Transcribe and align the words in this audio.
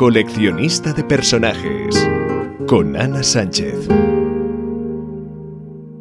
Coleccionista 0.00 0.94
de 0.94 1.04
personajes 1.04 2.08
con 2.66 2.96
Ana 2.96 3.22
Sánchez. 3.22 3.86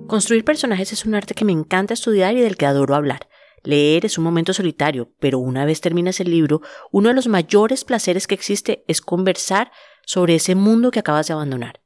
Construir 0.07 0.46
personajes 0.46 0.94
es 0.94 1.04
un 1.04 1.16
arte 1.16 1.34
que 1.34 1.44
me 1.44 1.52
encanta 1.52 1.96
estudiar 1.96 2.34
y 2.38 2.39
del 2.39 2.55
que 2.55 2.66
adoro 2.66 2.96
hablar. 2.96 3.27
Leer 3.62 4.05
es 4.05 4.18
un 4.18 4.23
momento 4.23 4.54
solitario, 4.54 5.12
pero 5.20 5.39
una 5.39 5.66
vez 5.66 5.82
terminas 5.82 6.21
el 6.21 6.32
libro, 6.32 6.62
uno 6.93 7.09
de 7.09 7.16
los 7.16 7.27
mayores 7.27 7.84
placeres 7.84 8.25
que 8.25 8.36
existe 8.36 8.86
es 8.88 9.02
conversar 9.02 9.70
sobre 10.05 10.36
ese 10.36 10.55
mundo 10.55 10.91
que 10.91 11.00
acabas 11.00 11.27
de 11.27 11.34
abandonar. 11.34 11.81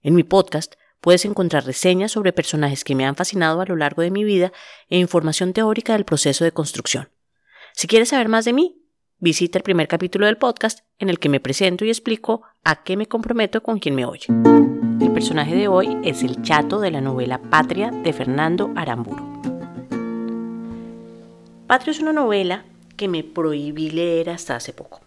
En 0.00 0.14
mi 0.14 0.22
podcast 0.22 0.74
puedes 1.00 1.24
encontrar 1.24 1.66
reseñas 1.66 2.12
sobre 2.12 2.32
personajes 2.32 2.84
que 2.84 2.94
me 2.94 3.04
han 3.04 3.16
fascinado 3.16 3.60
a 3.60 3.66
lo 3.66 3.74
largo 3.74 4.02
de 4.02 4.12
mi 4.12 4.22
vida 4.22 4.52
e 4.90 4.98
información 4.98 5.52
teórica 5.52 5.94
del 5.94 6.04
proceso 6.04 6.44
de 6.44 6.52
construcción. 6.52 7.08
Si 7.72 7.88
quieres 7.88 8.10
saber 8.10 8.28
más 8.28 8.44
de 8.44 8.52
mí, 8.52 8.77
visita 9.20 9.58
el 9.58 9.64
primer 9.64 9.88
capítulo 9.88 10.26
del 10.26 10.36
podcast 10.36 10.80
en 10.98 11.08
el 11.08 11.18
que 11.18 11.28
me 11.28 11.40
presento 11.40 11.84
y 11.84 11.88
explico 11.88 12.42
a 12.62 12.84
qué 12.84 12.96
me 12.96 13.06
comprometo 13.06 13.62
con 13.62 13.80
quien 13.80 13.96
me 13.96 14.04
oye. 14.04 14.26
El 15.00 15.12
personaje 15.12 15.56
de 15.56 15.66
hoy 15.66 15.96
es 16.04 16.22
el 16.22 16.40
chato 16.42 16.78
de 16.78 16.92
la 16.92 17.00
novela 17.00 17.38
Patria 17.38 17.90
de 17.90 18.12
Fernando 18.12 18.70
Aramburu. 18.76 19.24
Patria 21.66 21.90
es 21.90 22.00
una 22.00 22.12
novela 22.12 22.64
que 22.96 23.08
me 23.08 23.24
prohibí 23.24 23.90
leer 23.90 24.30
hasta 24.30 24.56
hace 24.56 24.72
poco. 24.72 25.00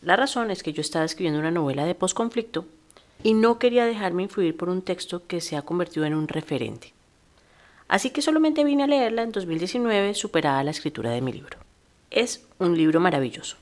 La 0.00 0.16
razón 0.16 0.50
es 0.50 0.62
que 0.62 0.72
yo 0.72 0.80
estaba 0.80 1.04
escribiendo 1.04 1.40
una 1.40 1.50
novela 1.50 1.84
de 1.84 1.94
posconflicto 1.94 2.66
y 3.22 3.34
no 3.34 3.58
quería 3.58 3.84
dejarme 3.84 4.22
influir 4.22 4.56
por 4.56 4.68
un 4.68 4.82
texto 4.82 5.26
que 5.26 5.40
se 5.40 5.56
ha 5.56 5.62
convertido 5.62 6.06
en 6.06 6.14
un 6.14 6.28
referente. 6.28 6.94
Así 7.88 8.10
que 8.10 8.22
solamente 8.22 8.64
vine 8.64 8.84
a 8.84 8.86
leerla 8.86 9.22
en 9.22 9.32
2019 9.32 10.14
superada 10.14 10.64
la 10.64 10.70
escritura 10.70 11.10
de 11.10 11.20
mi 11.20 11.32
libro. 11.32 11.65
Es 12.10 12.46
un 12.58 12.76
libro 12.76 13.00
maravilloso. 13.00 13.56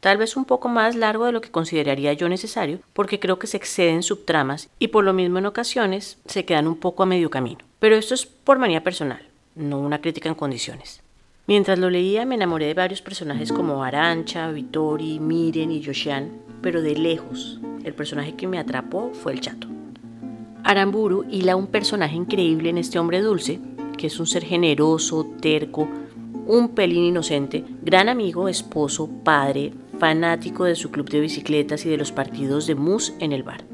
Tal 0.00 0.18
vez 0.18 0.36
un 0.36 0.44
poco 0.44 0.68
más 0.68 0.94
largo 0.94 1.24
de 1.24 1.32
lo 1.32 1.40
que 1.40 1.50
consideraría 1.50 2.12
yo 2.12 2.28
necesario, 2.28 2.80
porque 2.92 3.18
creo 3.18 3.38
que 3.38 3.46
se 3.46 3.56
exceden 3.56 4.02
subtramas 4.02 4.68
y 4.78 4.88
por 4.88 5.04
lo 5.04 5.12
mismo 5.12 5.38
en 5.38 5.46
ocasiones 5.46 6.18
se 6.26 6.44
quedan 6.44 6.68
un 6.68 6.76
poco 6.76 7.02
a 7.02 7.06
medio 7.06 7.30
camino. 7.30 7.60
Pero 7.78 7.96
esto 7.96 8.14
es 8.14 8.26
por 8.26 8.58
manía 8.58 8.84
personal, 8.84 9.26
no 9.54 9.78
una 9.78 10.00
crítica 10.00 10.28
en 10.28 10.34
condiciones. 10.34 11.02
Mientras 11.46 11.78
lo 11.78 11.90
leía 11.90 12.26
me 12.26 12.34
enamoré 12.34 12.66
de 12.66 12.74
varios 12.74 13.02
personajes 13.02 13.52
como 13.52 13.84
Arancha, 13.84 14.50
Vittori, 14.50 15.20
Miren 15.20 15.70
y 15.70 15.80
Yoshian, 15.80 16.30
pero 16.60 16.82
de 16.82 16.96
lejos 16.96 17.60
el 17.84 17.94
personaje 17.94 18.34
que 18.34 18.48
me 18.48 18.58
atrapó 18.58 19.12
fue 19.12 19.32
el 19.32 19.40
chato. 19.40 19.68
Aramburu 20.64 21.24
hila 21.30 21.54
un 21.54 21.68
personaje 21.68 22.16
increíble 22.16 22.70
en 22.70 22.78
este 22.78 22.98
hombre 22.98 23.20
dulce, 23.20 23.60
que 23.96 24.08
es 24.08 24.18
un 24.18 24.26
ser 24.26 24.44
generoso, 24.44 25.24
terco, 25.40 25.88
un 26.46 26.68
pelín 26.68 27.04
inocente, 27.04 27.64
gran 27.82 28.08
amigo, 28.08 28.48
esposo, 28.48 29.08
padre, 29.24 29.72
fanático 29.98 30.64
de 30.64 30.76
su 30.76 30.90
club 30.90 31.08
de 31.08 31.20
bicicletas 31.20 31.84
y 31.84 31.88
de 31.88 31.96
los 31.96 32.12
partidos 32.12 32.66
de 32.66 32.76
mus 32.76 33.14
en 33.18 33.32
el 33.32 33.42
bar. 33.42 33.64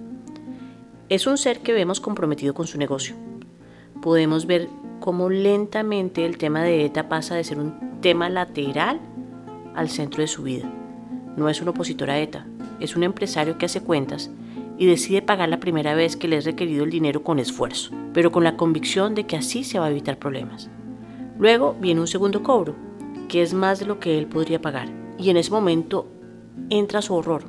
Es 1.08 1.26
un 1.26 1.36
ser 1.36 1.60
que 1.60 1.74
vemos 1.74 2.00
comprometido 2.00 2.54
con 2.54 2.66
su 2.66 2.78
negocio. 2.78 3.14
Podemos 4.00 4.46
ver 4.46 4.68
cómo 5.00 5.28
lentamente 5.28 6.24
el 6.24 6.38
tema 6.38 6.62
de 6.62 6.86
ETA 6.86 7.08
pasa 7.08 7.34
de 7.34 7.44
ser 7.44 7.58
un 7.58 8.00
tema 8.00 8.30
lateral 8.30 9.00
al 9.74 9.90
centro 9.90 10.22
de 10.22 10.28
su 10.28 10.42
vida. 10.42 10.70
No 11.36 11.48
es 11.48 11.60
un 11.60 11.68
opositor 11.68 12.10
a 12.10 12.18
ETA, 12.18 12.46
es 12.80 12.96
un 12.96 13.02
empresario 13.02 13.58
que 13.58 13.66
hace 13.66 13.82
cuentas 13.82 14.30
y 14.78 14.86
decide 14.86 15.20
pagar 15.20 15.50
la 15.50 15.60
primera 15.60 15.94
vez 15.94 16.16
que 16.16 16.28
le 16.28 16.38
es 16.38 16.46
requerido 16.46 16.84
el 16.84 16.90
dinero 16.90 17.22
con 17.22 17.38
esfuerzo, 17.38 17.90
pero 18.14 18.32
con 18.32 18.44
la 18.44 18.56
convicción 18.56 19.14
de 19.14 19.26
que 19.26 19.36
así 19.36 19.64
se 19.64 19.78
va 19.78 19.86
a 19.86 19.90
evitar 19.90 20.18
problemas. 20.18 20.70
Luego 21.42 21.74
viene 21.80 22.00
un 22.00 22.06
segundo 22.06 22.44
cobro, 22.44 22.76
que 23.28 23.42
es 23.42 23.52
más 23.52 23.80
de 23.80 23.86
lo 23.86 23.98
que 23.98 24.16
él 24.16 24.28
podría 24.28 24.62
pagar. 24.62 24.88
Y 25.18 25.28
en 25.28 25.36
ese 25.36 25.50
momento 25.50 26.06
entra 26.70 27.02
su 27.02 27.14
horror, 27.14 27.42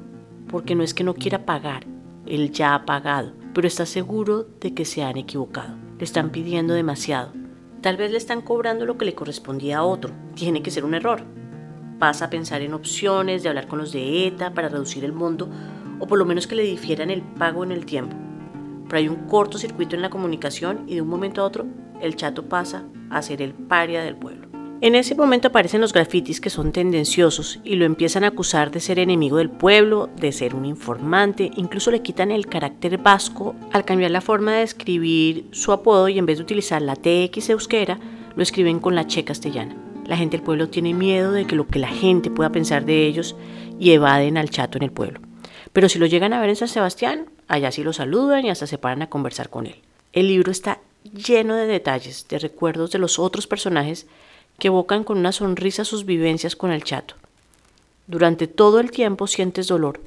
porque 0.48 0.74
no 0.74 0.82
es 0.82 0.96
que 0.96 1.04
no 1.04 1.14
quiera 1.14 1.46
pagar, 1.46 1.86
él 2.26 2.52
ya 2.52 2.74
ha 2.74 2.86
pagado, 2.86 3.34
pero 3.54 3.68
está 3.68 3.86
seguro 3.86 4.48
de 4.60 4.74
que 4.74 4.84
se 4.84 5.04
han 5.04 5.18
equivocado. 5.18 5.76
Le 6.00 6.06
están 6.06 6.32
pidiendo 6.32 6.74
demasiado. 6.74 7.34
Tal 7.82 7.96
vez 7.96 8.10
le 8.10 8.18
están 8.18 8.42
cobrando 8.42 8.88
lo 8.88 8.98
que 8.98 9.06
le 9.06 9.14
correspondía 9.14 9.78
a 9.78 9.84
otro. 9.84 10.12
Tiene 10.34 10.64
que 10.64 10.72
ser 10.72 10.86
un 10.86 10.96
error. 10.96 11.22
Pasa 12.00 12.26
a 12.26 12.30
pensar 12.32 12.64
en 12.64 12.74
opciones 12.74 13.44
de 13.44 13.50
hablar 13.50 13.68
con 13.68 13.78
los 13.78 13.92
de 13.92 14.26
ETA 14.26 14.56
para 14.56 14.70
reducir 14.70 15.06
el 15.06 15.14
monto 15.14 15.50
o 16.00 16.08
por 16.08 16.18
lo 16.18 16.26
menos 16.26 16.48
que 16.48 16.56
le 16.56 16.64
difieran 16.64 17.12
el 17.12 17.22
pago 17.22 17.64
en 17.64 17.72
el 17.72 17.86
tiempo. 17.86 18.18
Pero 18.88 18.98
hay 18.98 19.08
un 19.08 19.28
cortocircuito 19.28 19.96
en 19.96 20.02
la 20.02 20.10
comunicación 20.10 20.86
y 20.88 20.96
de 20.96 21.04
un 21.04 21.10
momento 21.10 21.44
a 21.44 21.46
otro 21.46 21.68
el 22.02 22.16
chato 22.16 22.50
pasa 22.50 22.86
a 23.18 23.22
ser 23.22 23.42
el 23.42 23.54
paria 23.54 24.04
del 24.04 24.16
pueblo. 24.16 24.48
En 24.84 24.96
ese 24.96 25.16
momento 25.16 25.48
aparecen 25.48 25.80
los 25.80 25.94
grafitis 25.94 26.42
que 26.42 26.50
son 26.50 26.74
tendenciosos 26.74 27.62
y 27.64 27.76
lo 27.76 27.86
empiezan 27.86 28.26
a 28.26 28.28
acusar 28.28 28.70
de 28.70 28.82
ser 28.82 29.00
enemigo 29.00 29.38
del 29.38 29.50
pueblo, 29.50 30.10
de 30.18 30.34
ser 30.34 30.56
un 30.56 30.66
informante, 30.66 31.52
incluso 31.56 31.90
le 31.90 32.02
quitan 32.02 32.32
el 32.32 32.48
carácter 32.48 32.98
vasco 32.98 33.56
al 33.72 33.86
cambiar 33.86 34.12
la 34.12 34.20
forma 34.20 34.56
de 34.56 34.64
escribir 34.64 35.48
su 35.52 35.72
apodo 35.72 36.10
y 36.10 36.20
en 36.20 36.26
vez 36.26 36.38
de 36.38 36.44
utilizar 36.44 36.82
la 36.82 36.98
TX 36.98 37.52
euskera, 37.52 37.98
lo 38.36 38.44
escriben 38.44 38.80
con 38.80 38.94
la 38.94 39.08
che 39.08 39.24
castellana. 39.24 39.74
La 40.06 40.18
gente 40.18 40.36
del 40.36 40.46
pueblo 40.46 40.68
tiene 40.68 40.94
miedo 40.94 41.32
de 41.32 41.46
que 41.46 41.56
lo 41.56 41.66
que 41.66 41.80
la 41.80 41.88
gente 41.88 42.30
pueda 42.30 42.52
pensar 42.52 42.84
de 42.84 43.06
ellos 43.06 43.38
y 43.80 43.92
evaden 43.92 44.38
al 44.38 44.50
chato 44.50 44.78
en 44.78 44.84
el 44.84 44.92
pueblo. 44.92 45.22
Pero 45.72 45.88
si 45.88 45.98
lo 45.98 46.08
llegan 46.08 46.34
a 46.34 46.42
ver 46.42 46.50
en 46.50 46.58
San 46.58 46.68
Sebastián, 46.68 47.30
allá 47.48 47.72
sí 47.72 47.84
lo 47.84 47.94
saludan 47.94 48.46
y 48.46 48.50
hasta 48.50 48.68
se 48.68 48.78
paran 48.78 49.02
a 49.02 49.10
conversar 49.10 49.50
con 49.50 49.66
él. 49.66 49.78
El 50.12 50.28
libro 50.28 50.52
está 50.52 50.80
lleno 51.04 51.56
de 51.56 51.68
detalles, 51.68 52.28
de 52.28 52.40
recuerdos 52.40 52.92
de 52.92 53.00
los 53.00 53.20
otros 53.20 53.48
personajes 53.48 54.08
que 54.60 54.68
evocan 54.68 55.04
con 55.04 55.18
una 55.18 55.32
sonrisa 55.32 55.86
sus 55.86 56.06
vivencias 56.06 56.56
con 56.56 56.72
el 56.72 56.84
chato. 56.84 57.16
Durante 58.08 58.48
todo 58.48 58.80
el 58.80 58.92
tiempo 58.92 59.28
sientes 59.28 59.68
dolor, 59.68 60.02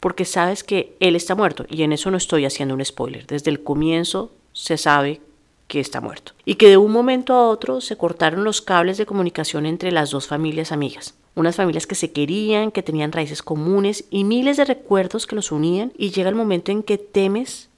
porque 0.00 0.24
sabes 0.24 0.64
que 0.64 0.96
él 1.00 1.16
está 1.16 1.34
muerto, 1.34 1.66
y 1.68 1.82
en 1.82 1.92
eso 1.92 2.10
no 2.10 2.16
estoy 2.16 2.44
haciendo 2.44 2.74
un 2.74 2.84
spoiler. 2.84 3.26
Desde 3.26 3.50
el 3.50 3.62
comienzo 3.62 4.32
se 4.52 4.76
sabe 4.76 5.20
que 5.66 5.80
está 5.80 6.00
muerto. 6.00 6.32
Y 6.44 6.54
que 6.54 6.68
de 6.68 6.78
un 6.78 6.92
momento 6.92 7.34
a 7.34 7.48
otro 7.48 7.80
se 7.80 7.96
cortaron 7.96 8.44
los 8.44 8.62
cables 8.62 8.96
de 8.96 9.06
comunicación 9.06 9.66
entre 9.66 9.92
las 9.92 10.10
dos 10.10 10.26
familias 10.26 10.72
amigas. 10.72 11.14
Unas 11.34 11.56
familias 11.56 11.86
que 11.86 11.94
se 11.94 12.10
querían, 12.10 12.72
que 12.72 12.82
tenían 12.82 13.12
raíces 13.12 13.42
comunes 13.42 14.04
y 14.10 14.24
miles 14.24 14.56
de 14.56 14.64
recuerdos 14.64 15.26
que 15.26 15.36
los 15.36 15.52
unían, 15.52 15.92
y 15.96 16.10
llega 16.10 16.30
el 16.30 16.34
momento 16.34 16.72
en 16.72 16.82
que 16.82 16.98
temes 16.98 17.68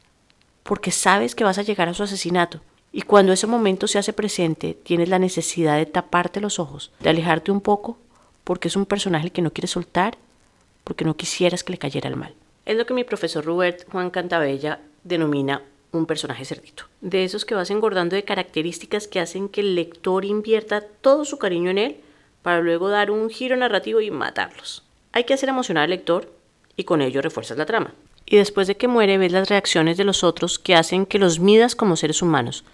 porque 0.63 0.91
sabes 0.91 1.35
que 1.35 1.45
vas 1.45 1.59
a 1.59 1.63
llegar 1.63 1.89
a 1.89 1.95
su 1.95 2.03
asesinato. 2.03 2.61
Y 2.93 3.03
cuando 3.03 3.33
ese 3.33 3.47
momento 3.47 3.87
se 3.87 3.99
hace 3.99 4.13
presente, 4.13 4.75
tienes 4.75 5.09
la 5.09 5.19
necesidad 5.19 5.77
de 5.77 5.87
taparte 5.87 6.41
los 6.41 6.59
ojos, 6.59 6.91
de 7.01 7.11
alejarte 7.11 7.53
un 7.53 7.61
poco, 7.61 7.99
porque 8.45 8.69
es 8.69 8.77
un 8.77 8.87
personaje 8.87 9.31
que 9.31 9.43
no 9.43 9.53
quieres 9.53 9.71
soltar, 9.71 10.19
porque 10.83 11.05
no 11.05 11.17
quisieras 11.17 11.63
que 11.63 11.73
le 11.73 11.79
cayera 11.79 12.09
el 12.09 12.17
mal. 12.17 12.35
Es 12.67 12.77
lo 12.77 12.87
que 12.87 12.95
mi 12.95 13.05
profesor 13.05 13.45
Robert 13.45 13.89
Juan 13.91 14.11
Cantabella 14.11 14.81
denomina 15.05 15.63
un 15.93 16.07
personaje 16.07 16.45
cerdito. 16.45 16.85
De 17.01 17.25
esos 17.25 17.45
que 17.45 17.55
vas 17.55 17.71
engordando 17.71 18.17
de 18.17 18.25
características 18.25 19.09
que 19.09 19.21
hacen 19.21 19.49
que 19.49 19.61
el 19.61 19.75
lector 19.75 20.25
invierta 20.25 20.81
todo 20.81 21.25
su 21.25 21.39
cariño 21.39 21.71
en 21.71 21.79
él 21.79 21.97
para 22.43 22.61
luego 22.61 22.89
dar 22.89 23.11
un 23.11 23.31
giro 23.31 23.57
narrativo 23.57 24.01
y 24.01 24.11
matarlos. 24.11 24.85
Hay 25.13 25.25
que 25.25 25.35
hacer 25.35 25.49
emocionar 25.49 25.85
al 25.85 25.91
lector 25.91 26.33
y 26.77 26.85
con 26.85 27.03
ello 27.03 27.23
refuerzas 27.23 27.59
la 27.59 27.67
trama 27.67 27.93
y 28.31 28.37
después 28.37 28.69
de 28.69 28.77
que 28.77 28.89
muere 28.89 29.19
ves 29.19 29.33
las 29.33 29.49
reacciones 29.49 29.97
de 29.97 30.05
los 30.05 30.23
otros 30.23 30.61
que 30.61 30.77
hacen 30.77 31.05
que 31.05 31.19
los 31.19 31.41
midas 31.41 31.75
como 31.75 31.97
seres 31.97 32.23
humanos, 32.23 32.65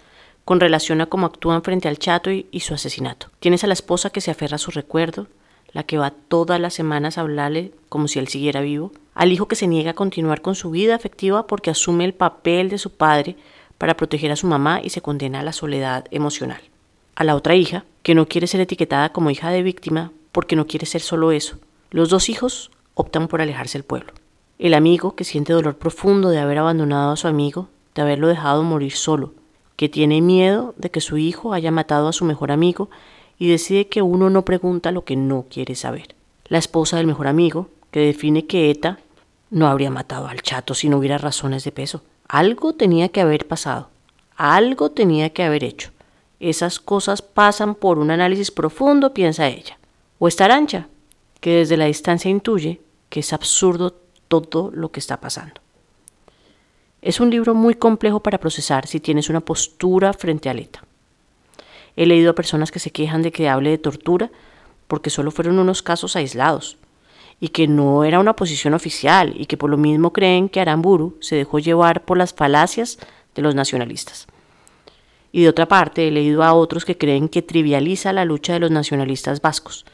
con 0.45 0.59
relación 0.59 1.01
a 1.01 1.07
cómo 1.07 1.25
actúan 1.25 1.63
frente 1.63 1.87
al 1.87 1.97
chato 1.97 2.29
y, 2.31 2.47
su 2.61 2.75
asesinato. 2.75 3.27
Tienes 3.39 3.63
a 3.63 3.67
la 3.67 3.73
esposa 3.73 4.11
que 4.11 4.21
se 4.21 4.29
aferra 4.29 4.55
a 4.55 4.59
su 4.59 4.69
recuerdo, 4.69 5.27
la 5.73 5.83
que 5.83 5.97
va 5.97 6.11
todas 6.11 6.61
las 6.61 6.75
semanas 6.75 7.17
a 7.17 7.21
hablarle 7.21 7.71
como 7.89 8.07
si 8.07 8.19
él 8.19 8.27
siguiera 8.27 8.61
vivo, 8.61 8.91
al 9.15 9.31
hijo 9.31 9.47
que 9.47 9.55
se 9.55 9.67
niega 9.67 9.91
a 9.91 9.95
continuar 9.95 10.41
con 10.41 10.53
su 10.53 10.69
vida 10.69 10.93
afectiva 10.93 11.47
porque 11.47 11.71
asume 11.71 12.05
el 12.05 12.13
papel 12.13 12.69
de 12.69 12.77
su 12.77 12.91
padre 12.91 13.35
para 13.79 13.97
proteger 13.97 14.31
a 14.31 14.35
su 14.35 14.45
mamá 14.45 14.79
y 14.83 14.91
se 14.91 15.01
condena 15.01 15.39
a 15.39 15.43
la 15.43 15.53
soledad 15.53 16.05
emocional. 16.11 16.61
A 17.15 17.23
la 17.23 17.35
otra 17.35 17.55
hija, 17.55 17.83
que 18.03 18.13
no 18.13 18.27
quiere 18.27 18.45
ser 18.45 18.61
etiquetada 18.61 19.11
como 19.11 19.31
hija 19.31 19.49
de 19.49 19.63
víctima 19.63 20.11
porque 20.31 20.55
no 20.55 20.67
quiere 20.67 20.85
ser 20.85 21.01
solo 21.01 21.31
eso. 21.31 21.57
Los 21.89 22.09
dos 22.09 22.29
hijos 22.29 22.69
optan 22.93 23.27
por 23.27 23.41
alejarse 23.41 23.79
del 23.79 23.85
pueblo. 23.85 24.13
El 24.59 24.73
amigo 24.73 25.15
que 25.15 25.23
siente 25.23 25.53
dolor 25.53 25.77
profundo 25.77 26.29
de 26.29 26.39
haber 26.39 26.57
abandonado 26.57 27.11
a 27.11 27.15
su 27.15 27.27
amigo, 27.27 27.67
de 27.93 28.01
haberlo 28.01 28.27
dejado 28.27 28.63
morir 28.63 28.93
solo, 28.93 29.33
que 29.75 29.87
tiene 29.87 30.19
miedo 30.19 30.73
de 30.77 30.89
que 30.89 30.99
su 30.99 31.17
hijo 31.17 31.53
haya 31.53 31.69
matado 31.69 32.07
a 32.07 32.13
su 32.13 32.25
mejor 32.25 32.51
amigo 32.51 32.89
y 33.37 33.49
decide 33.49 33.87
que 33.87 34.01
uno 34.01 34.31
no 34.31 34.45
pregunta 34.45 34.91
lo 34.91 35.05
que 35.05 35.15
no 35.15 35.45
quiere 35.47 35.75
saber. 35.75 36.15
La 36.47 36.57
esposa 36.57 36.97
del 36.97 37.05
mejor 37.05 37.27
amigo, 37.27 37.69
que 37.91 37.99
define 37.99 38.47
que 38.47 38.71
ETA 38.71 38.97
no 39.51 39.67
habría 39.67 39.91
matado 39.91 40.27
al 40.27 40.41
chato 40.41 40.73
si 40.73 40.89
no 40.89 40.97
hubiera 40.97 41.19
razones 41.19 41.63
de 41.63 41.71
peso. 41.71 42.01
Algo 42.27 42.73
tenía 42.73 43.09
que 43.09 43.21
haber 43.21 43.47
pasado, 43.47 43.89
algo 44.35 44.89
tenía 44.89 45.29
que 45.29 45.43
haber 45.43 45.63
hecho. 45.63 45.91
Esas 46.39 46.79
cosas 46.79 47.21
pasan 47.21 47.75
por 47.75 47.99
un 47.99 48.09
análisis 48.09 48.49
profundo, 48.49 49.13
piensa 49.13 49.47
ella. 49.47 49.77
O 50.17 50.27
esta 50.27 50.45
arancha, 50.45 50.87
que 51.41 51.57
desde 51.57 51.77
la 51.77 51.85
distancia 51.85 52.31
intuye 52.31 52.81
que 53.09 53.21
es 53.21 53.33
absurdo 53.33 53.95
todo 54.27 54.71
lo 54.73 54.91
que 54.91 54.99
está 54.99 55.19
pasando. 55.19 55.61
Es 57.01 57.19
un 57.19 57.29
libro 57.29 57.53
muy 57.53 57.75
complejo 57.75 58.21
para 58.21 58.39
procesar 58.39 58.87
si 58.87 58.99
tienes 58.99 59.29
una 59.29 59.41
postura 59.41 60.13
frente 60.13 60.49
a 60.49 60.53
ETA. 60.53 60.83
He 61.95 62.05
leído 62.05 62.31
a 62.31 62.35
personas 62.35 62.71
que 62.71 62.79
se 62.79 62.91
quejan 62.91 63.21
de 63.21 63.31
que 63.31 63.49
hable 63.49 63.69
de 63.69 63.77
tortura 63.77 64.31
porque 64.87 65.09
solo 65.09 65.31
fueron 65.31 65.59
unos 65.59 65.81
casos 65.81 66.15
aislados 66.15 66.77
y 67.39 67.49
que 67.49 67.67
no 67.67 68.03
era 68.03 68.19
una 68.19 68.35
posición 68.35 68.73
oficial 68.73 69.33
y 69.37 69.45
que 69.45 69.57
por 69.57 69.69
lo 69.69 69.77
mismo 69.77 70.11
creen 70.11 70.49
que 70.49 70.59
Aramburu 70.59 71.17
se 71.21 71.35
dejó 71.35 71.59
llevar 71.59 72.03
por 72.03 72.17
las 72.17 72.33
falacias 72.33 72.97
de 73.35 73.41
los 73.41 73.53
nacionalistas. 73.53 74.27
Y 75.31 75.43
de 75.43 75.49
otra 75.49 75.67
parte 75.67 76.07
he 76.07 76.11
leído 76.11 76.43
a 76.43 76.53
otros 76.53 76.85
que 76.85 76.97
creen 76.97 77.29
que 77.29 77.41
trivializa 77.41 78.13
la 78.13 78.25
lucha 78.25 78.53
de 78.53 78.59
los 78.59 78.71
nacionalistas 78.71 79.41
vascos, 79.41 79.85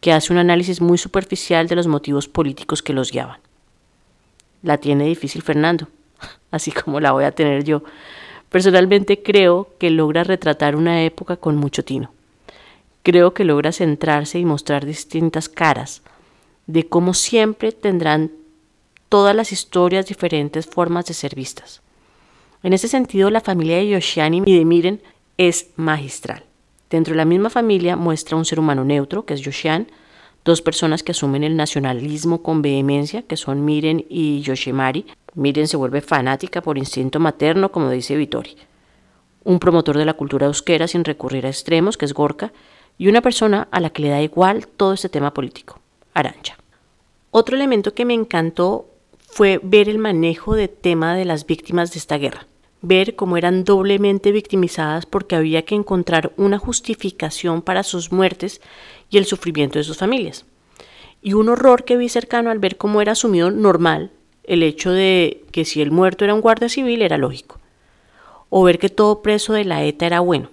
que 0.00 0.12
hace 0.12 0.32
un 0.32 0.38
análisis 0.38 0.80
muy 0.80 0.96
superficial 0.96 1.66
de 1.66 1.76
los 1.76 1.88
motivos 1.88 2.28
políticos 2.28 2.82
que 2.82 2.92
los 2.94 3.10
guiaban. 3.10 3.40
La 4.62 4.78
tiene 4.78 5.04
difícil 5.04 5.42
Fernando, 5.42 5.88
así 6.50 6.72
como 6.72 7.00
la 7.00 7.12
voy 7.12 7.24
a 7.24 7.32
tener 7.32 7.64
yo. 7.64 7.82
Personalmente 8.50 9.22
creo 9.22 9.70
que 9.78 9.90
logra 9.90 10.24
retratar 10.24 10.74
una 10.74 11.02
época 11.04 11.36
con 11.36 11.56
mucho 11.56 11.84
tino. 11.84 12.12
Creo 13.02 13.34
que 13.34 13.44
logra 13.44 13.72
centrarse 13.72 14.38
y 14.38 14.44
mostrar 14.44 14.86
distintas 14.86 15.48
caras, 15.48 16.02
de 16.66 16.86
cómo 16.86 17.14
siempre 17.14 17.72
tendrán 17.72 18.30
todas 19.08 19.34
las 19.34 19.52
historias 19.52 20.06
diferentes 20.06 20.66
formas 20.66 21.06
de 21.06 21.14
ser 21.14 21.34
vistas. 21.34 21.82
En 22.62 22.72
ese 22.72 22.88
sentido, 22.88 23.30
la 23.30 23.40
familia 23.40 23.76
de 23.76 23.88
Yoshiani 23.88 24.42
y 24.44 24.58
de 24.58 24.64
Miren 24.64 25.00
es 25.36 25.70
magistral. 25.76 26.44
Dentro 26.90 27.12
de 27.12 27.18
la 27.18 27.24
misma 27.24 27.50
familia 27.50 27.96
muestra 27.96 28.36
un 28.36 28.44
ser 28.44 28.58
humano 28.58 28.84
neutro, 28.84 29.24
que 29.24 29.34
es 29.34 29.40
Yoshian, 29.40 29.88
dos 30.44 30.62
personas 30.62 31.02
que 31.02 31.12
asumen 31.12 31.44
el 31.44 31.56
nacionalismo 31.56 32.42
con 32.42 32.62
vehemencia, 32.62 33.22
que 33.22 33.36
son 33.36 33.64
Miren 33.64 34.04
y 34.08 34.40
Yoshimari. 34.40 35.06
Miren 35.34 35.68
se 35.68 35.76
vuelve 35.76 36.00
fanática 36.00 36.62
por 36.62 36.78
instinto 36.78 37.20
materno, 37.20 37.70
como 37.70 37.90
dice 37.90 38.16
Vittori. 38.16 38.56
Un 39.44 39.58
promotor 39.58 39.96
de 39.96 40.04
la 40.04 40.14
cultura 40.14 40.46
euskera 40.46 40.88
sin 40.88 41.04
recurrir 41.04 41.46
a 41.46 41.50
extremos, 41.50 41.96
que 41.96 42.04
es 42.04 42.14
Gorka, 42.14 42.52
y 42.98 43.08
una 43.08 43.22
persona 43.22 43.68
a 43.70 43.80
la 43.80 43.90
que 43.90 44.02
le 44.02 44.08
da 44.08 44.20
igual 44.20 44.66
todo 44.66 44.92
este 44.92 45.08
tema 45.08 45.32
político, 45.32 45.78
Arancha. 46.14 46.58
Otro 47.30 47.56
elemento 47.56 47.94
que 47.94 48.04
me 48.04 48.14
encantó 48.14 48.88
fue 49.18 49.60
ver 49.62 49.88
el 49.88 49.98
manejo 49.98 50.54
de 50.54 50.68
tema 50.68 51.14
de 51.14 51.24
las 51.24 51.46
víctimas 51.46 51.92
de 51.92 51.98
esta 51.98 52.18
guerra, 52.18 52.46
ver 52.82 53.16
cómo 53.16 53.36
eran 53.36 53.64
doblemente 53.64 54.32
victimizadas 54.32 55.06
porque 55.06 55.36
había 55.36 55.62
que 55.62 55.74
encontrar 55.74 56.32
una 56.36 56.58
justificación 56.58 57.62
para 57.62 57.82
sus 57.82 58.12
muertes 58.12 58.60
y 59.10 59.18
el 59.18 59.26
sufrimiento 59.26 59.78
de 59.78 59.84
sus 59.84 59.98
familias. 59.98 60.44
Y 61.22 61.32
un 61.32 61.48
horror 61.48 61.84
que 61.84 61.96
vi 61.96 62.08
cercano 62.08 62.50
al 62.50 62.58
ver 62.58 62.76
cómo 62.76 63.00
era 63.00 63.12
asumido 63.12 63.50
normal 63.50 64.12
el 64.44 64.62
hecho 64.62 64.92
de 64.92 65.44
que 65.50 65.64
si 65.64 65.82
el 65.82 65.90
muerto 65.90 66.24
era 66.24 66.34
un 66.34 66.40
guardia 66.40 66.68
civil 66.68 67.02
era 67.02 67.18
lógico, 67.18 67.58
o 68.48 68.62
ver 68.62 68.78
que 68.78 68.88
todo 68.88 69.20
preso 69.20 69.52
de 69.52 69.64
la 69.64 69.84
ETA 69.84 70.06
era 70.06 70.20
bueno, 70.20 70.48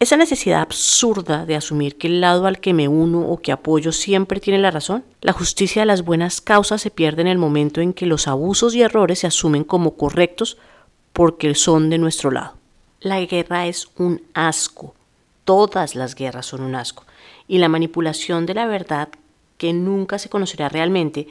esa 0.00 0.16
necesidad 0.16 0.60
absurda 0.60 1.46
de 1.46 1.56
asumir 1.56 1.96
que 1.96 2.08
el 2.08 2.20
lado 2.20 2.46
al 2.46 2.58
que 2.58 2.74
me 2.74 2.88
uno 2.88 3.28
o 3.28 3.38
que 3.38 3.52
apoyo 3.52 3.92
siempre 3.92 4.40
tiene 4.40 4.58
la 4.58 4.70
razón, 4.70 5.04
la 5.20 5.32
justicia 5.32 5.82
de 5.82 5.86
las 5.86 6.04
buenas 6.04 6.40
causas 6.40 6.82
se 6.82 6.90
pierde 6.90 7.22
en 7.22 7.28
el 7.28 7.38
momento 7.38 7.80
en 7.80 7.92
que 7.92 8.06
los 8.06 8.28
abusos 8.28 8.74
y 8.74 8.82
errores 8.82 9.20
se 9.20 9.26
asumen 9.26 9.64
como 9.64 9.96
correctos 9.96 10.58
porque 11.14 11.54
son 11.54 11.88
de 11.88 11.96
nuestro 11.96 12.30
lado. 12.30 12.58
La 13.00 13.18
guerra 13.24 13.66
es 13.66 13.88
un 13.96 14.20
asco, 14.34 14.94
todas 15.44 15.94
las 15.94 16.14
guerras 16.14 16.44
son 16.44 16.60
un 16.60 16.74
asco, 16.74 17.04
y 17.48 17.56
la 17.56 17.70
manipulación 17.70 18.44
de 18.44 18.52
la 18.52 18.66
verdad, 18.66 19.08
que 19.56 19.72
nunca 19.72 20.18
se 20.18 20.28
conocerá 20.28 20.68
realmente, 20.68 21.26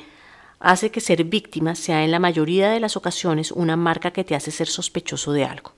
hace 0.60 0.90
que 0.90 1.02
ser 1.02 1.24
víctima 1.26 1.76
sea 1.76 2.04
en 2.04 2.10
la 2.10 2.18
mayoría 2.18 2.72
de 2.72 2.80
las 2.80 2.98
ocasiones 2.98 3.52
una 3.52 3.76
marca 3.76 4.10
que 4.10 4.24
te 4.24 4.34
hace 4.34 4.50
ser 4.50 4.68
sospechoso 4.68 5.32
de 5.34 5.46
algo 5.46 5.74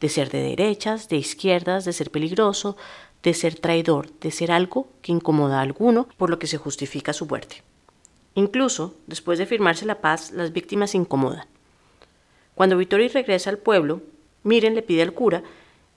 de 0.00 0.08
ser 0.08 0.30
de 0.30 0.42
derechas, 0.42 1.08
de 1.08 1.16
izquierdas, 1.16 1.84
de 1.84 1.92
ser 1.92 2.10
peligroso, 2.10 2.76
de 3.22 3.34
ser 3.34 3.58
traidor, 3.58 4.10
de 4.20 4.30
ser 4.30 4.52
algo 4.52 4.88
que 5.02 5.12
incomoda 5.12 5.58
a 5.58 5.62
alguno, 5.62 6.08
por 6.16 6.30
lo 6.30 6.38
que 6.38 6.46
se 6.46 6.58
justifica 6.58 7.12
su 7.12 7.26
muerte. 7.26 7.62
Incluso, 8.34 8.94
después 9.06 9.38
de 9.38 9.46
firmarse 9.46 9.86
la 9.86 10.00
paz, 10.00 10.30
las 10.32 10.52
víctimas 10.52 10.94
incomodan. 10.94 11.46
Cuando 12.56 12.76
Vittori 12.76 13.06
regresa 13.08 13.50
al 13.50 13.58
pueblo, 13.58 14.00
Miren 14.46 14.76
le 14.76 14.82
pide 14.82 15.02
al 15.02 15.12
cura 15.12 15.42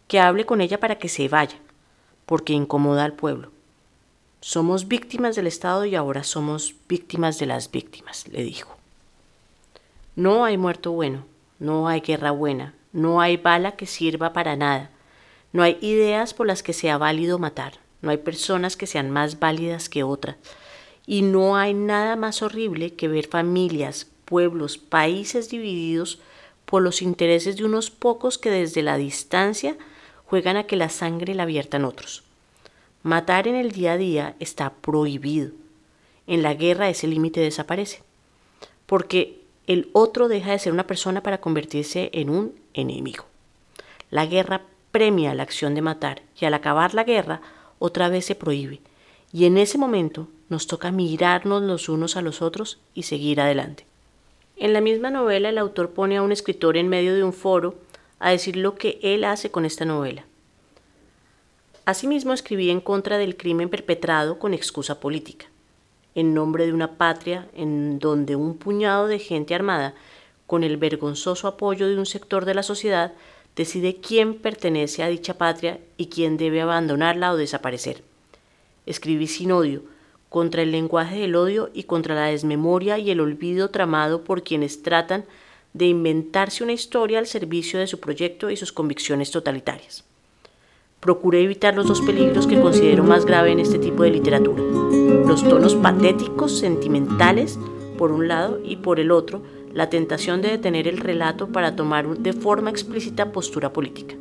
que 0.07 0.19
hable 0.19 0.45
con 0.45 0.59
ella 0.59 0.79
para 0.79 0.97
que 0.97 1.07
se 1.07 1.29
vaya, 1.29 1.57
porque 2.25 2.51
incomoda 2.51 3.05
al 3.05 3.13
pueblo. 3.13 3.51
Somos 4.41 4.87
víctimas 4.87 5.35
del 5.35 5.45
Estado 5.45 5.85
y 5.85 5.93
ahora 5.93 6.23
somos 6.23 6.73
víctimas 6.87 7.37
de 7.37 7.45
las 7.45 7.69
víctimas, 7.69 8.27
le 8.27 8.41
dijo. 8.43 8.75
No 10.15 10.45
hay 10.45 10.57
muerto 10.57 10.91
bueno, 10.91 11.25
no 11.59 11.87
hay 11.87 12.01
guerra 12.01 12.31
buena, 12.31 12.73
no 12.91 13.21
hay 13.21 13.37
bala 13.37 13.73
que 13.73 13.85
sirva 13.85 14.33
para 14.33 14.55
nada. 14.55 14.89
No 15.53 15.61
hay 15.61 15.77
ideas 15.79 16.33
por 16.33 16.47
las 16.47 16.63
que 16.63 16.73
sea 16.73 16.97
válido 16.97 17.37
matar. 17.37 17.73
No 18.01 18.09
hay 18.09 18.17
personas 18.17 18.75
que 18.75 18.87
sean 18.87 19.11
más 19.11 19.39
válidas 19.39 19.89
que 19.89 20.03
otras. 20.03 20.37
Y 21.05 21.21
no 21.21 21.55
hay 21.55 21.75
nada 21.75 22.15
más 22.15 22.41
horrible 22.41 22.95
que 22.95 23.07
ver 23.07 23.27
familias, 23.27 24.07
pueblos, 24.25 24.79
países 24.79 25.49
divididos 25.49 26.19
por 26.69 26.83
los 26.83 27.01
intereses 27.01 27.57
de 27.57 27.65
unos 27.65 27.89
pocos 27.89 28.37
que 28.37 28.51
desde 28.51 28.83
la 28.83 28.97
distancia 28.97 29.75
juegan 30.25 30.55
a 30.55 30.65
que 30.65 30.75
la 30.75 30.89
sangre 30.89 31.33
la 31.33 31.45
viertan 31.45 31.83
otros. 31.83 32.23
Matar 33.01 33.47
en 33.47 33.55
el 33.55 33.71
día 33.71 33.93
a 33.93 33.97
día 33.97 34.35
está 34.39 34.69
prohibido. 34.69 35.49
En 36.27 36.43
la 36.43 36.53
guerra 36.53 36.87
ese 36.87 37.07
límite 37.07 37.39
desaparece. 37.39 38.03
Porque 38.85 39.41
el 39.65 39.89
otro 39.93 40.27
deja 40.27 40.51
de 40.51 40.59
ser 40.59 40.71
una 40.71 40.85
persona 40.85 41.23
para 41.23 41.41
convertirse 41.41 42.11
en 42.13 42.29
un 42.29 42.53
enemigo. 42.75 43.25
La 44.11 44.27
guerra 44.27 44.61
premia 44.91 45.33
la 45.33 45.43
acción 45.43 45.73
de 45.73 45.81
matar 45.81 46.21
y 46.39 46.45
al 46.45 46.53
acabar 46.53 46.93
la 46.93 47.03
guerra 47.03 47.41
otra 47.79 48.09
vez 48.09 48.25
se 48.25 48.35
prohíbe. 48.35 48.79
Y 49.33 49.45
en 49.45 49.57
ese 49.57 49.79
momento 49.79 50.27
nos 50.49 50.67
toca 50.67 50.91
mirarnos 50.91 51.63
los 51.63 51.89
unos 51.89 52.15
a 52.15 52.21
los 52.21 52.43
otros 52.43 52.79
y 52.93 53.03
seguir 53.03 53.41
adelante. 53.41 53.87
En 54.59 54.73
la 54.73 54.81
misma 54.81 55.09
novela 55.09 55.47
el 55.47 55.57
autor 55.57 55.91
pone 55.91 56.17
a 56.17 56.21
un 56.21 56.33
escritor 56.33 56.75
en 56.75 56.89
medio 56.89 57.15
de 57.15 57.23
un 57.23 57.31
foro 57.31 57.75
a 58.19 58.31
decir 58.31 58.57
lo 58.57 58.75
que 58.75 58.99
él 59.01 59.23
hace 59.23 59.49
con 59.51 59.63
esta 59.63 59.85
novela. 59.85 60.25
Asimismo 61.85 62.33
escribí 62.33 62.69
en 62.69 62.81
contra 62.81 63.17
del 63.17 63.37
crimen 63.37 63.69
perpetrado 63.69 64.37
con 64.37 64.53
excusa 64.53 64.99
política, 64.99 65.45
en 66.13 66.33
nombre 66.33 66.65
de 66.65 66.73
una 66.73 66.97
patria 66.97 67.47
en 67.55 67.99
donde 67.99 68.35
un 68.35 68.57
puñado 68.57 69.07
de 69.07 69.19
gente 69.19 69.55
armada 69.55 69.95
con 70.45 70.65
el 70.65 70.75
vergonzoso 70.75 71.47
apoyo 71.47 71.87
de 71.87 71.97
un 71.97 72.05
sector 72.05 72.43
de 72.43 72.55
la 72.55 72.63
sociedad, 72.63 73.13
decide 73.55 74.01
quién 74.01 74.33
pertenece 74.33 75.03
a 75.03 75.07
dicha 75.07 75.35
patria 75.35 75.79
y 75.95 76.07
quién 76.07 76.37
debe 76.37 76.59
abandonarla 76.59 77.31
o 77.31 77.37
desaparecer. 77.37 78.03
Escribí 78.85 79.27
sin 79.27 79.53
odio, 79.53 79.83
contra 80.29 80.61
el 80.61 80.71
lenguaje 80.71 81.19
del 81.19 81.35
odio 81.35 81.69
y 81.73 81.83
contra 81.83 82.15
la 82.15 82.27
desmemoria 82.27 82.97
y 82.97 83.11
el 83.11 83.19
olvido 83.19 83.69
tramado 83.69 84.23
por 84.23 84.43
quienes 84.43 84.83
tratan 84.83 85.25
de 85.73 85.85
inventarse 85.85 86.63
una 86.63 86.73
historia 86.73 87.19
al 87.19 87.27
servicio 87.27 87.79
de 87.79 87.87
su 87.87 87.99
proyecto 87.99 88.49
y 88.49 88.57
sus 88.57 88.71
convicciones 88.71 89.31
totalitarias. 89.31 90.03
Procuré 90.99 91.43
evitar 91.43 91.75
los 91.75 91.87
dos 91.87 92.01
peligros 92.01 92.45
que 92.45 92.59
considero 92.59 93.03
más 93.03 93.25
grave 93.25 93.51
en 93.51 93.59
este 93.59 93.79
tipo 93.79 94.03
de 94.03 94.11
literatura, 94.11 94.61
los 94.61 95.47
tonos 95.47 95.75
patéticos, 95.75 96.59
sentimentales, 96.59 97.57
por 97.97 98.11
un 98.11 98.27
lado, 98.27 98.59
y 98.63 98.77
por 98.77 98.99
el 98.99 99.11
otro, 99.11 99.41
la 99.73 99.89
tentación 99.89 100.41
de 100.41 100.49
detener 100.49 100.87
el 100.87 100.97
relato 100.97 101.47
para 101.47 101.75
tomar 101.75 102.17
de 102.17 102.33
forma 102.33 102.69
explícita 102.69 103.31
postura 103.31 103.71
política. 103.71 104.15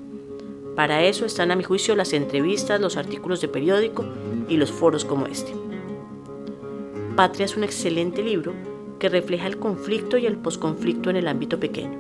Para 0.76 1.02
eso 1.02 1.24
están 1.24 1.50
a 1.50 1.56
mi 1.56 1.64
juicio 1.64 1.96
las 1.96 2.12
entrevistas, 2.12 2.80
los 2.80 2.96
artículos 2.96 3.40
de 3.40 3.48
periódico 3.48 4.04
y 4.48 4.56
los 4.56 4.70
foros 4.70 5.04
como 5.04 5.26
este. 5.26 5.67
Patria 7.18 7.46
es 7.46 7.56
un 7.56 7.64
excelente 7.64 8.22
libro 8.22 8.54
que 9.00 9.08
refleja 9.08 9.48
el 9.48 9.58
conflicto 9.58 10.18
y 10.18 10.26
el 10.26 10.36
posconflicto 10.36 11.10
en 11.10 11.16
el 11.16 11.26
ámbito 11.26 11.58
pequeño, 11.58 11.98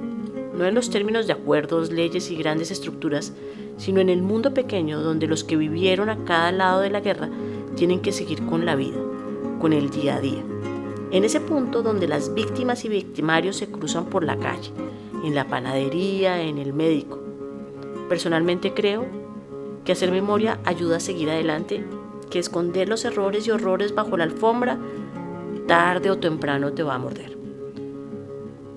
no 0.54 0.64
en 0.64 0.76
los 0.76 0.90
términos 0.90 1.26
de 1.26 1.32
acuerdos, 1.32 1.90
leyes 1.90 2.30
y 2.30 2.36
grandes 2.36 2.70
estructuras, 2.70 3.32
sino 3.78 4.00
en 4.00 4.10
el 4.10 4.22
mundo 4.22 4.54
pequeño 4.54 5.00
donde 5.00 5.26
los 5.26 5.42
que 5.42 5.56
vivieron 5.56 6.08
a 6.08 6.24
cada 6.24 6.52
lado 6.52 6.82
de 6.82 6.90
la 6.90 7.00
guerra 7.00 7.30
tienen 7.74 7.98
que 7.98 8.12
seguir 8.12 8.46
con 8.46 8.64
la 8.64 8.76
vida, 8.76 9.00
con 9.58 9.72
el 9.72 9.90
día 9.90 10.14
a 10.14 10.20
día 10.20 10.44
en 11.10 11.24
ese 11.24 11.40
punto 11.40 11.82
donde 11.82 12.06
las 12.06 12.32
víctimas 12.32 12.84
y 12.84 12.88
victimarios 12.88 13.56
se 13.56 13.68
cruzan 13.68 14.06
por 14.06 14.22
la 14.22 14.36
calle, 14.36 14.70
en 15.24 15.34
la 15.34 15.48
panadería, 15.48 16.42
en 16.42 16.58
el 16.58 16.72
médico. 16.72 17.18
Personalmente 18.08 18.72
creo 18.72 19.04
que 19.84 19.90
hacer 19.90 20.12
memoria 20.12 20.60
ayuda 20.64 20.98
a 20.98 21.00
seguir 21.00 21.28
adelante, 21.28 21.84
que 22.30 22.38
esconder 22.38 22.88
los 22.88 23.04
errores 23.04 23.46
y 23.46 23.50
horrores 23.50 23.94
bajo 23.94 24.16
la 24.16 24.24
alfombra 24.24 24.78
tarde 25.68 26.10
o 26.10 26.18
temprano 26.18 26.72
te 26.72 26.82
va 26.82 26.96
a 26.96 26.98
morder. 26.98 27.38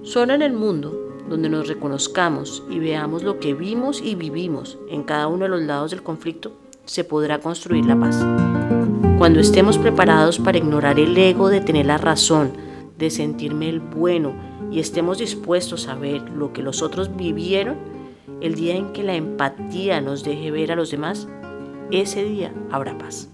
Solo 0.04 0.34
en 0.34 0.44
el 0.44 0.54
mundo 0.54 1.24
donde 1.28 1.50
nos 1.50 1.68
reconozcamos 1.68 2.64
y 2.70 2.80
veamos 2.80 3.24
lo 3.24 3.40
que 3.40 3.54
vimos 3.54 4.02
y 4.02 4.16
vivimos 4.16 4.78
en 4.90 5.04
cada 5.04 5.28
uno 5.28 5.46
de 5.46 5.50
los 5.50 5.62
lados 5.62 5.92
del 5.92 6.04
conflicto, 6.04 6.52
se 6.86 7.06
podrá 7.06 7.40
construir 7.40 7.86
la 7.86 7.98
paz. 7.98 8.18
Cuando 9.18 9.40
estemos 9.40 9.78
preparados 9.78 10.38
para 10.40 10.58
ignorar 10.58 11.00
el 11.00 11.18
ego 11.18 11.48
de 11.48 11.62
tener 11.62 11.86
la 11.86 11.98
razón, 11.98 12.52
de 12.98 13.10
sentirme 13.10 13.70
el 13.70 13.80
bueno 13.80 14.34
y 14.70 14.80
estemos 14.80 15.20
dispuestos 15.20 15.88
a 15.88 15.96
ver 15.96 16.30
lo 16.32 16.52
que 16.52 16.62
los 16.62 16.82
otros 16.82 17.16
vivieron, 17.16 17.78
el 18.42 18.56
día 18.56 18.76
en 18.76 18.92
que 18.92 19.04
la 19.04 19.16
empatía 19.16 20.02
nos 20.02 20.24
deje 20.24 20.52
ver 20.52 20.74
a 20.74 20.76
los 20.76 20.92
demás, 20.92 21.30
ese 21.92 22.26
día 22.26 22.54
habrá 22.72 22.98
paz. 22.98 23.30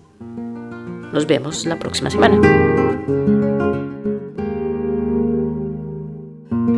Nos 1.12 1.26
vemos 1.26 1.66
la 1.66 1.80
próxima 1.80 2.10
semana. 2.10 3.37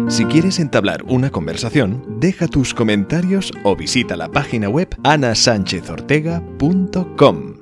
Si 0.09 0.25
quieres 0.25 0.59
entablar 0.59 1.03
una 1.03 1.29
conversación, 1.29 2.03
deja 2.19 2.47
tus 2.47 2.73
comentarios 2.73 3.51
o 3.63 3.75
visita 3.75 4.17
la 4.17 4.27
página 4.27 4.67
web 4.67 4.87
anasanchezortega.com. 5.03 7.58